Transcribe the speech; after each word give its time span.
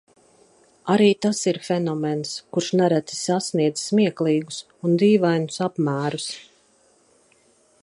Arī 0.93 1.09
tas 1.25 1.41
ir 1.51 1.59
fenomens, 1.67 2.31
kurš 2.57 2.69
nereti 2.79 3.17
sasniedz 3.19 3.83
smieklīgus 3.91 4.59
un 4.89 4.97
dīvainus 5.05 5.63
apmērus. 5.69 6.29